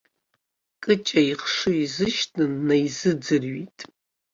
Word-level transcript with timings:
Кыҷа 0.83 1.21
ихшыҩ 1.31 1.77
изышьҭны 1.83 2.45
днаизыӡырҩит. 2.53 3.77